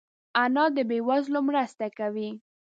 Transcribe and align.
انا 0.43 0.65
د 0.75 0.77
بې 0.89 0.99
وزلو 1.07 1.39
مرسته 1.49 1.85
کوي 1.97 2.29